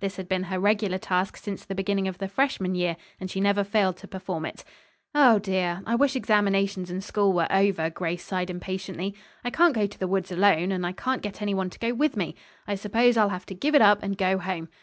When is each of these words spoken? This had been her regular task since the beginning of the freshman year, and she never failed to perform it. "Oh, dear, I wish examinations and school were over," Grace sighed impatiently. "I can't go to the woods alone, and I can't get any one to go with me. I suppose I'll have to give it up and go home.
This 0.00 0.16
had 0.16 0.28
been 0.28 0.42
her 0.42 0.60
regular 0.60 0.98
task 0.98 1.38
since 1.38 1.64
the 1.64 1.74
beginning 1.74 2.06
of 2.08 2.18
the 2.18 2.28
freshman 2.28 2.74
year, 2.74 2.98
and 3.18 3.30
she 3.30 3.40
never 3.40 3.64
failed 3.64 3.96
to 3.96 4.06
perform 4.06 4.44
it. 4.44 4.62
"Oh, 5.14 5.38
dear, 5.38 5.82
I 5.86 5.94
wish 5.94 6.14
examinations 6.14 6.90
and 6.90 7.02
school 7.02 7.32
were 7.32 7.50
over," 7.50 7.88
Grace 7.88 8.22
sighed 8.22 8.50
impatiently. 8.50 9.14
"I 9.44 9.48
can't 9.48 9.72
go 9.74 9.86
to 9.86 9.98
the 9.98 10.06
woods 10.06 10.30
alone, 10.30 10.72
and 10.72 10.84
I 10.84 10.92
can't 10.92 11.22
get 11.22 11.40
any 11.40 11.54
one 11.54 11.70
to 11.70 11.78
go 11.78 11.94
with 11.94 12.18
me. 12.18 12.34
I 12.66 12.74
suppose 12.74 13.16
I'll 13.16 13.30
have 13.30 13.46
to 13.46 13.54
give 13.54 13.74
it 13.74 13.80
up 13.80 14.02
and 14.02 14.18
go 14.18 14.36
home. 14.36 14.68